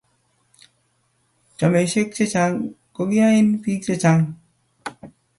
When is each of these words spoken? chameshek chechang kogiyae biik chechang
chameshek 1.57 2.09
chechang 2.15 2.55
kogiyae 2.95 3.39
biik 3.63 3.81
chechang 3.85 4.23